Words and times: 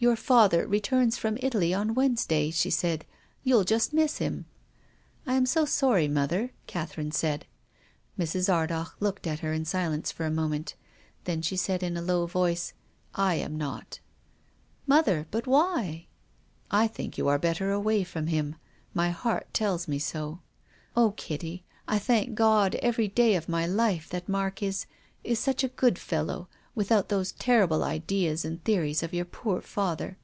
Your 0.00 0.16
father 0.16 0.66
returns 0.66 1.18
from 1.18 1.36
Italy 1.42 1.74
on 1.74 1.94
Wednes 1.94 2.26
day," 2.26 2.50
she 2.50 2.70
said." 2.70 3.04
You'll 3.44 3.64
just 3.64 3.92
miss 3.92 4.16
him."" 4.16 4.46
I 5.26 5.34
am 5.34 5.44
so 5.44 5.66
sorry, 5.66 6.08
mother," 6.08 6.52
Catherine 6.66 7.12
said. 7.12 7.44
Mrs. 8.18 8.50
Ardagh 8.50 8.94
looked 8.98 9.26
at 9.26 9.40
her 9.40 9.52
in 9.52 9.66
silence 9.66 10.10
for 10.10 10.24
a 10.24 10.30
mo 10.30 10.48
ment. 10.48 10.74
Then 11.24 11.42
she 11.42 11.54
said 11.54 11.82
in 11.82 11.98
a 11.98 12.00
low 12.00 12.24
voice," 12.24 12.72
I 13.14 13.34
am 13.34 13.58
not." 13.58 14.00
"Mother— 14.86 15.26
but 15.30 15.46
why?"" 15.46 16.06
I 16.80 16.86
think 16.88 17.18
you 17.18 17.28
are 17.28 17.38
better 17.38 17.70
away 17.70 18.02
from 18.02 18.28
him. 18.28 18.56
My 18.94 19.10
heart 19.10 19.52
tells 19.52 19.86
me 19.86 19.98
so. 19.98 20.40
Oh, 20.96 21.10
Kitty, 21.18 21.62
I 21.86 21.98
thank 21.98 22.34
God 22.34 22.74
every 22.76 23.08
day 23.08 23.34
of 23.34 23.50
my 23.50 23.66
life 23.66 24.08
that 24.08 24.30
Mark 24.30 24.62
is— 24.62 24.86
is 25.24 25.38
such 25.38 25.62
a 25.62 25.68
good 25.68 25.98
fellow, 25.98 26.48
without 26.72 27.08
those 27.08 27.32
terrible 27.32 27.82
ideas 27.82 28.44
and 28.44 28.62
theories 28.64 29.02
of 29.02 29.12
your 29.12 29.24
poor 29.24 29.60
father. 29.60 30.16